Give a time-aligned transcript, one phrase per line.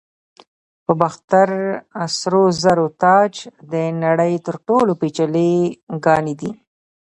[0.85, 1.49] د باختر
[2.17, 3.31] سرو زرو تاج
[3.71, 3.73] د
[4.03, 5.53] نړۍ تر ټولو پیچلي
[6.05, 6.51] ګاڼې دي